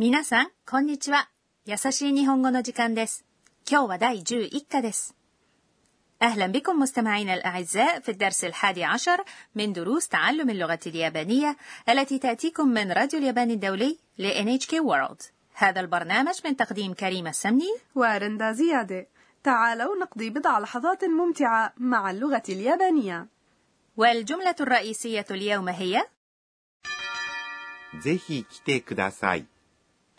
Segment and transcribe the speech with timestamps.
[0.00, 1.28] 皆さん、こんにちは。
[1.66, 3.26] 優しい日本語の時間です。
[3.70, 5.14] 今日は第11課です。
[6.22, 9.24] أهلا بكم مستمعينا الأعزاء في الدرس الحادي عشر
[9.54, 11.56] من دروس تعلم اللغة اليابانية
[11.88, 15.30] التي تأتيكم من راديو اليابان الدولي ل NHK World.
[15.54, 19.06] هذا البرنامج من تقديم كريم السمني ورندا زيادة
[19.44, 23.26] تعالوا نقضي بضع لحظات ممتعة مع اللغة اليابانية
[23.96, 26.04] والجملة الرئيسية اليوم هي
[28.02, 29.46] ぜひ来てください。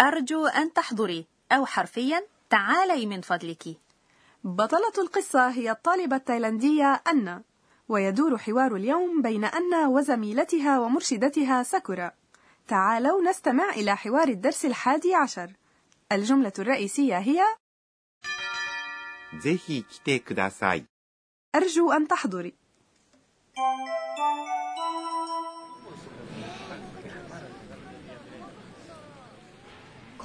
[0.01, 1.27] أرجو أن تحضري.
[1.53, 3.65] أو حرفيا تعالي من فضلك.
[4.45, 7.43] بطلة القصة هي الطالبة التايلاندية أنا
[7.89, 12.13] ويدور حوار اليوم بين أنا وزميلتها ومرشدتها ساكورا.
[12.69, 15.53] تعالوا نستمع إلى حوار الدرس الحادي عشر.
[16.13, 17.43] الجملة الرئيسية هي
[21.55, 22.66] أرجو أن تحضري.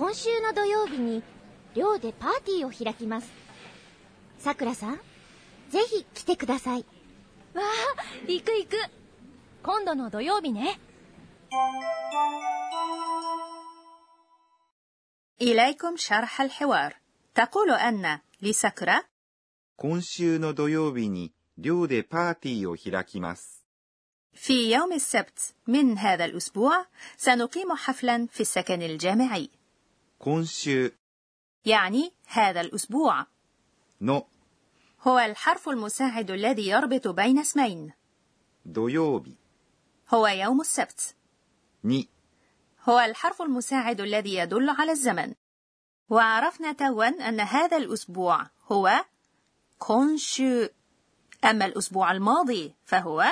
[0.00, 1.22] 今週の土曜日に
[1.74, 3.30] 寮でパーティーを開きます
[4.38, 4.96] さくらさん
[5.70, 6.84] ぜひ来てください
[7.54, 7.66] わあ
[8.28, 8.76] 行く行く
[9.62, 10.78] 今度の土曜日ね
[15.40, 16.94] إليكم شرح الحوار
[17.34, 19.04] تقول أن لسكرة
[19.76, 23.62] 今週の土曜日に寮でパーティーを開きます。
[24.32, 29.50] في يوم السبت من هذا الأسبوع سنقيم حفلا في السكن الجامعي
[30.20, 30.92] 今週
[31.64, 33.26] يعني هذا الأسبوع
[34.00, 34.22] の
[35.02, 37.92] هو الحرف المساعد الذي يربط بين اسمين
[38.66, 39.36] 土曜日
[40.14, 41.14] هو يوم السبت
[41.84, 42.08] に
[42.88, 45.34] هو الحرف المساعد الذي يدل على الزمن
[46.10, 49.04] وعرفنا توا أن هذا الأسبوع هو
[49.78, 50.68] كونشو
[51.44, 53.24] أما الأسبوع الماضي فهو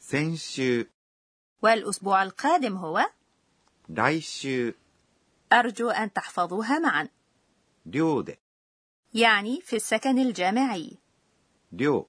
[0.00, 0.86] 先週、
[1.62, 3.06] والأسبوع القادم هو
[3.88, 4.74] 来週、
[5.52, 7.08] أرجو أن تحفظوها معا
[7.86, 8.38] 寮で、
[9.14, 10.98] يعني في السكن الجامعي
[11.72, 12.06] 寮、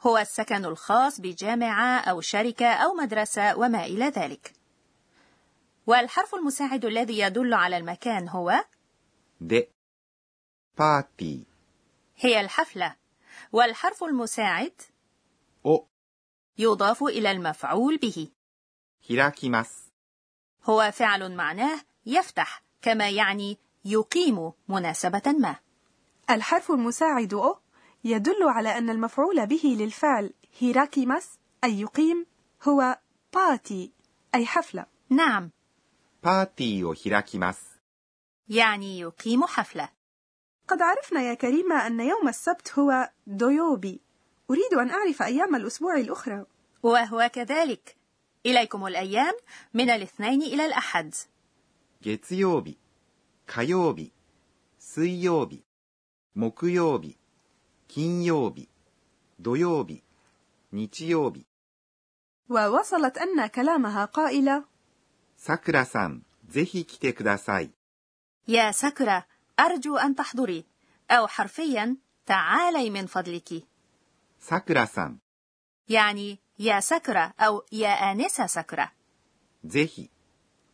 [0.00, 4.52] هو السكن الخاص بجامعة أو شركة أو مدرسة وما إلى ذلك
[5.86, 8.64] والحرف المساعد الذي يدل على المكان هو
[9.40, 9.68] で、
[10.76, 11.46] パーティ
[12.16, 12.96] هي الحفلة
[13.52, 14.72] والحرف المساعد
[15.64, 15.86] ーを
[16.58, 18.30] يضاف إلى المفعول به
[19.08, 19.92] 開きます。
[20.64, 25.55] هو فعل معناه يفتح كما يعني يقيم مناسبة ما.
[26.29, 27.57] الحرف المساعد أو
[28.03, 31.29] يدل على أن المفعول به للفعل هيراكيماس
[31.63, 32.25] أي يقيم
[32.63, 32.99] هو
[33.33, 33.91] باتي
[34.35, 34.85] أي حفلة.
[35.09, 35.51] نعم.
[36.23, 36.79] باتي
[38.49, 39.89] يعني يقيم حفلة.
[40.67, 44.01] قد عرفنا يا كريمة أن يوم السبت هو دويوبي.
[44.49, 46.45] أريد أن أعرف أيام الأسبوع الأخرى.
[46.83, 47.95] وهو كذلك.
[48.45, 49.33] إليكم الأيام
[49.73, 51.13] من الاثنين إلى الأحد.
[52.00, 52.78] 月曜日、
[53.46, 54.12] 火曜日、
[54.78, 55.64] 水曜日、
[56.34, 57.18] 木曜日、
[57.88, 58.68] 金曜日、
[59.40, 60.02] 土曜日、
[60.72, 61.46] 日曜日。
[62.50, 64.64] ووصلت أن كلامها قائلة
[65.36, 67.70] さくらさん、ぜひ来てください。
[68.46, 69.26] يا سكرة
[69.58, 70.64] أرجو أن تحضري
[71.10, 73.64] أو حرفيا تعالي من فضلك
[74.40, 75.20] さくらさん、
[75.88, 78.92] يعني يا سكرة أو يا آنسة سكرة
[79.64, 80.10] ぜひ、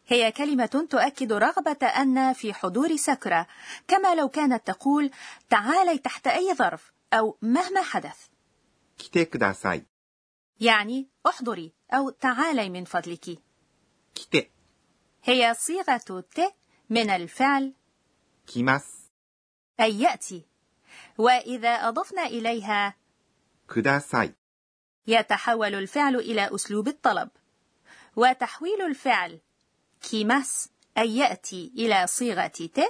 [0.06, 3.47] هي كلمة تؤكد رغبة أن في حضور سكرة
[3.89, 5.11] كما لو كانت تقول
[5.51, 8.31] تعالي تحت أي ظرف أو مهما حدث
[8.99, 9.87] 来てください。
[10.61, 13.39] يعني احضري أو تعالي من فضلك
[14.15, 14.51] 来て、
[15.25, 15.97] هي صيغة
[16.34, 16.55] ت
[16.91, 17.75] من الفعل
[18.47, 19.11] 来ます。
[19.81, 20.47] أي يأتي
[21.19, 22.97] وإذا أضفنا إليها
[23.69, 24.34] ください。
[25.06, 27.31] يتحول الفعل إلى أسلوب الطلب
[28.17, 29.41] وتحويل الفعل
[30.05, 30.69] كيماس
[30.99, 32.81] أي يأتي إلى صيغة ت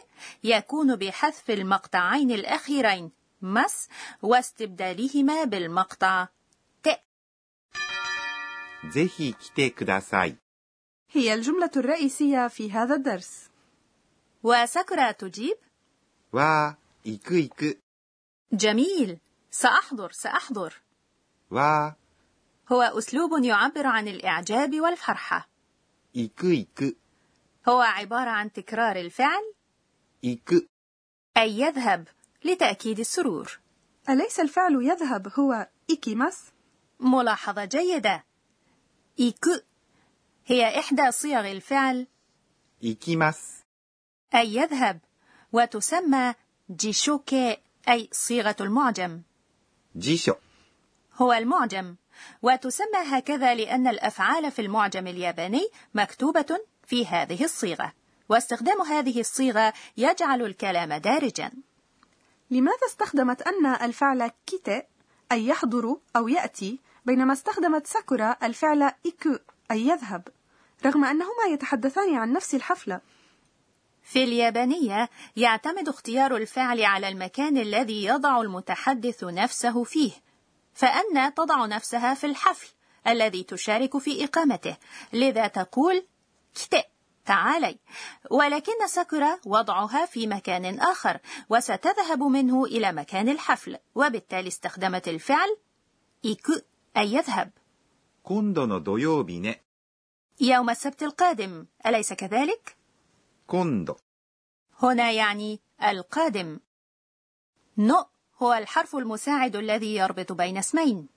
[0.45, 3.11] يكون بحذف المقطعين الأخيرين
[3.43, 3.89] مس
[4.23, 6.29] واستبدالهما بالمقطع
[6.83, 6.89] ت
[8.95, 10.37] ぜひ来てください。
[11.11, 13.51] هي الجملة الرئيسية في هذا الدرس
[14.43, 15.57] وسكرة تجيب
[16.33, 17.81] わー、行く行く。
[18.53, 19.19] جميل
[19.51, 20.83] سأحضر سأحضر
[21.51, 21.95] わ
[22.73, 25.49] هو أسلوب يعبر عن الإعجاب والفرحة
[26.15, 26.97] ー、行く行く。
[27.69, 29.55] هو عبارة عن تكرار الفعل
[30.23, 30.67] 行く。
[31.37, 32.09] أي يذهب
[32.45, 33.61] لتأكيد السرور
[34.09, 36.53] أليس الفعل يذهب هو إيكيماس؟
[37.01, 38.25] ملاحظة جيدة
[39.21, 39.51] إيكو
[40.47, 42.07] هي إحدى صيغ الفعل
[42.83, 43.67] 行きます。
[44.35, 45.01] أي يذهب
[45.53, 46.35] وتسمى
[46.71, 47.57] جيشوكي
[47.89, 49.23] أي صيغة المعجم
[49.99, 50.35] 辞書。
[51.15, 51.97] هو المعجم
[52.43, 57.94] وتسمى هكذا لأن الأفعال في المعجم الياباني مكتوبة في هذه الصيغة.
[58.30, 61.52] واستخدام هذه الصيغة يجعل الكلام دارجا.
[62.52, 64.82] لماذا استخدمت أن الفعل كيتي
[65.32, 69.38] أي يحضر أو يأتي بينما استخدمت ساكورا الفعل إيكو
[69.72, 70.28] أي يذهب
[70.86, 73.02] رغم أنهما يتحدثان عن نفس الحفلة؟
[74.04, 80.12] في اليابانية يعتمد اختيار الفعل على المكان الذي يضع المتحدث نفسه فيه
[80.74, 82.68] فأن تضع نفسها في الحفل
[83.08, 84.78] الذي تشارك في إقامته.
[85.14, 86.06] لذا تقول
[86.56, 86.84] كتي
[87.26, 87.80] تعالي.
[88.32, 91.20] ولكن ساكورا وضعها في مكان آخر
[91.50, 95.58] وستذهب منه إلى مكان الحفل وبالتالي استخدمت الفعل
[96.26, 96.54] إيكو
[96.98, 97.52] أي يذهب.
[100.40, 102.78] يوم السبت القادم أليس كذلك؟
[103.48, 103.96] 今度.
[104.80, 106.60] هنا يعني القادم.
[107.78, 108.06] の
[108.42, 111.08] هو الحرف المساعد الذي يربط بين اسمين.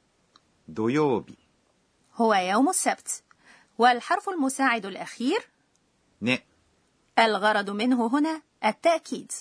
[0.68, 1.38] 土曜日.
[2.14, 3.22] هو يوم السبت.
[3.78, 5.48] والحرف المساعد الأخير
[6.20, 6.38] ね。
[7.18, 9.32] الغرض منه هنا التأكيد.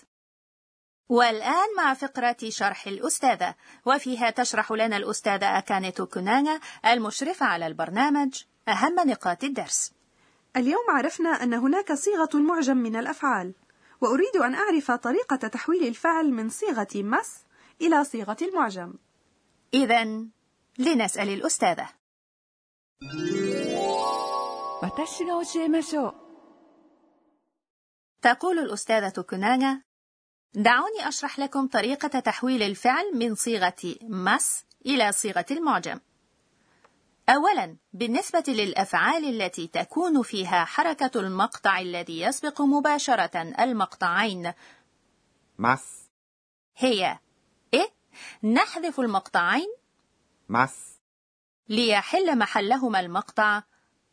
[1.10, 3.56] والآن مع فقرة شرح الأستاذة
[3.86, 9.94] وفيها تشرح لنا الأستاذة أكاني توكوناغا المشرفة على البرنامج أهم نقاط الدرس.
[10.56, 13.54] اليوم عرفنا أن هناك صيغة معجم من الأفعال
[14.02, 17.46] وأريد أن أعرف طريقة تحويل الفعل من صيغة مس
[17.82, 18.94] إلى صيغة المعجم.
[19.74, 20.04] إذا
[20.80, 21.90] لنسأل الأستاذة.
[24.81, 26.15] 私が教えましょう
[28.23, 29.83] تقول الأستاذة توكوناغا
[30.55, 36.01] دعوني أشرح لكم طريقة تحويل الفعل من صيغة مس إلى صيغة المعجم
[37.29, 44.53] أولا بالنسبة للأفعال التي تكون فيها حركة المقطع الذي يسبق مباشرة المقطعين
[45.59, 46.11] ます。
[46.77, 47.19] هي
[47.75, 47.93] إيه
[48.43, 49.69] نحذف المقطعين
[50.49, 51.01] ます。
[51.69, 53.63] ليحل محلهما المقطع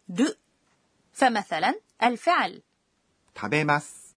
[0.10, 0.36] د
[1.14, 2.62] فمثلا الفعل
[3.36, 4.16] 食べます。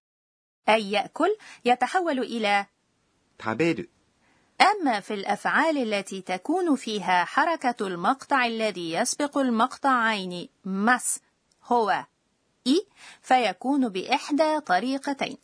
[0.68, 2.66] أي يأكل يتحول إلى
[3.38, 3.90] 食べる。
[4.60, 11.20] أما في الأفعال التي تكون فيها حركة المقطع الذي يسبق المقطعين مس
[11.64, 12.06] هو
[12.66, 12.86] إي
[13.22, 15.38] فيكون بإحدى طريقتين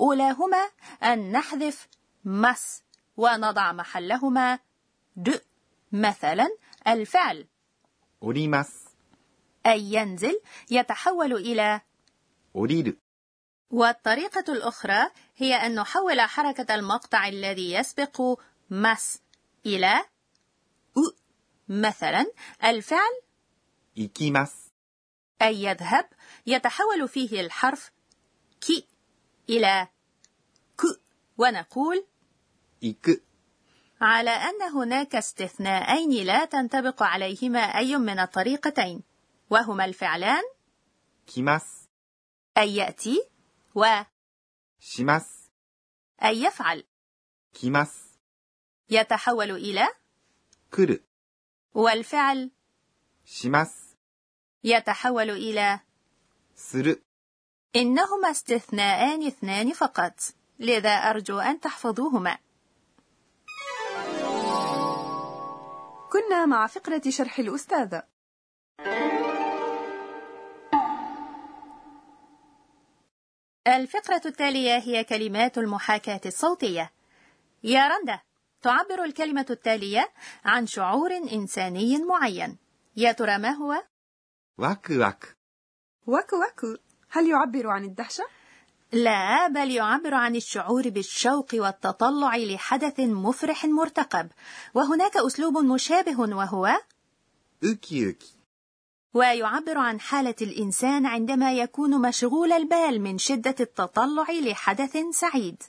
[0.00, 0.68] أولاهما
[1.02, 1.88] أن نحذف
[2.24, 2.82] مس
[3.16, 4.58] ونضع محلهما
[5.16, 5.40] د
[5.92, 6.48] مثلا
[6.86, 7.46] الفعل
[8.20, 8.81] 降ります。
[9.66, 10.40] أي ينزل
[10.70, 11.80] يتحول إلى
[12.54, 12.98] 降りる。
[13.70, 18.40] والطريقة الأخرى هي أن نحول حركة المقطع الذي يسبق
[18.70, 19.20] مس
[19.66, 20.04] إلى
[20.96, 21.12] أ
[21.68, 22.26] مثلا
[22.64, 23.22] الفعل
[23.96, 24.72] 行きます。
[25.42, 26.08] أي يذهب
[26.46, 27.92] يتحول فيه الحرف
[28.60, 28.86] كي
[29.48, 29.88] إلى
[30.76, 30.82] ك
[31.38, 32.04] ونقول
[32.82, 33.22] 行く。
[34.00, 39.02] على أن هناك استثناءين لا تنطبق عليهما أي من الطريقتين
[39.50, 40.42] وهما الفعلان
[41.26, 41.90] 来ます。
[42.56, 43.22] أي يأتي
[43.74, 43.84] و
[44.80, 45.52] します。
[46.22, 46.84] أي يفعل
[47.54, 48.18] 来ます。
[48.90, 49.88] يتحول إلى
[50.70, 51.04] 来る。
[51.74, 52.50] والفعل
[53.24, 53.96] します。
[54.64, 55.80] يتحول إلى
[56.54, 57.04] する。
[57.76, 60.14] إنهما استثناءان اثنان فقط
[60.58, 62.38] لذا أرجو أن تحفظوهما
[66.12, 68.02] كنا مع فقرة شرح الأستاذة
[73.67, 76.91] الفقرة التالية هي كلمات المحاكاة الصوتية.
[77.63, 78.19] يا رندا،
[78.61, 80.11] تعبر الكلمة التالية
[80.45, 82.57] عن شعور إنساني معين.
[82.97, 83.83] يا ترى ما هو؟
[84.57, 85.37] わくわく.
[86.07, 88.23] わくわく، هل يعبر عن الدهشة؟
[88.91, 94.29] لا، بل يعبر عن الشعور بالشوق والتطلع لحدث مفرح مرتقب.
[94.73, 96.65] وهناك أسلوب مشابه وهو
[97.63, 98.32] うきうき.
[99.13, 105.63] ويعبر عن حالة الإنسان عندما يكون مشغول البال من شدة التطلع لحدث سعيد.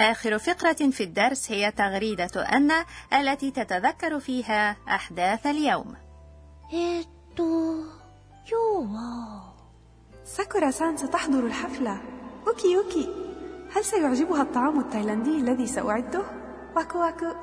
[0.00, 2.72] آخر فقرة في الدرس هي تغريدة أن
[3.12, 5.96] التي تتذكر فيها أحداث اليوم.
[10.24, 12.02] ساكورا さん ستحضر الحفلة.
[12.46, 13.25] うきうき.
[13.76, 16.22] هل سيعجبها الطعام التايلاندي الذي سأعده؟
[16.76, 17.34] わくわく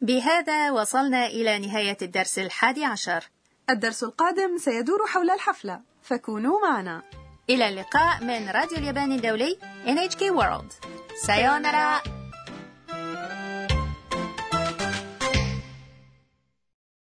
[0.00, 3.30] بهذا وصلنا إلى نهاية الدرس الحادي عشر.
[3.70, 7.02] الدرس القادم سيدور حول الحفلة فكونوا معنا
[7.50, 10.86] إلى اللقاء من راديو اليابان الدولي NHK World.
[11.26, 12.21] さようなら